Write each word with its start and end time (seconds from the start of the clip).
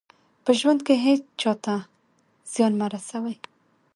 په 0.43 0.51
ژوند 0.59 0.79
کې 0.87 0.95
هېڅ 1.05 1.21
چا 1.41 1.51
ته 1.63 1.75
زیان 2.53 2.73
مه 2.79 2.87
رسوئ. 2.93 3.35